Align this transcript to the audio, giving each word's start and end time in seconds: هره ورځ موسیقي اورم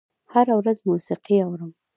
هره 0.33 0.53
ورځ 0.59 0.77
موسیقي 0.89 1.37
اورم 1.45 1.71